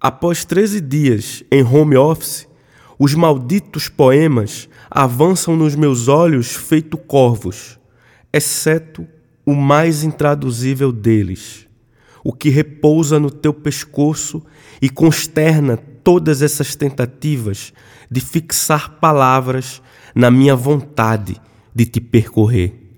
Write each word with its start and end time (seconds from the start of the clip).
Após 0.00 0.44
13 0.44 0.80
dias 0.80 1.42
em 1.50 1.62
home 1.62 1.96
office, 1.96 2.46
os 2.98 3.14
malditos 3.14 3.88
poemas 3.88 4.68
avançam 4.90 5.56
nos 5.56 5.74
meus 5.74 6.06
olhos 6.06 6.54
feito 6.54 6.98
corvos, 6.98 7.78
exceto 8.32 9.06
o 9.44 9.54
mais 9.54 10.02
intraduzível 10.02 10.92
deles, 10.92 11.66
o 12.22 12.32
que 12.32 12.50
repousa 12.50 13.18
no 13.18 13.30
teu 13.30 13.54
pescoço 13.54 14.42
e 14.82 14.90
consterna 14.90 15.76
todas 15.76 16.42
essas 16.42 16.74
tentativas 16.74 17.72
de 18.10 18.20
fixar 18.20 18.98
palavras 19.00 19.80
na 20.14 20.30
minha 20.30 20.54
vontade 20.54 21.40
de 21.74 21.86
te 21.86 22.00
percorrer. 22.00 22.85